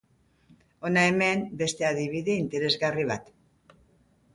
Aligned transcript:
Hona 0.87 1.03
hemen 1.11 1.45
beste 1.61 1.87
adibide 1.93 2.41
interesgarri 2.47 3.09
bat! 3.15 3.35